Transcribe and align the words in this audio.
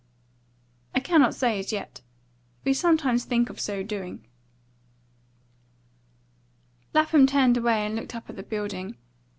"I 0.95 0.99
cannot 0.99 1.35
say 1.35 1.59
as 1.59 1.71
yet. 1.71 2.01
We 2.65 2.73
sometimes 2.73 3.23
think 3.23 3.51
of 3.51 3.59
so 3.59 3.83
doing." 3.83 4.25
Lapham 6.91 7.27
turned 7.27 7.55
away 7.57 7.85
and 7.85 7.95
looked 7.95 8.15
up 8.15 8.27
at 8.27 8.35
the 8.35 8.41
building. 8.41 8.97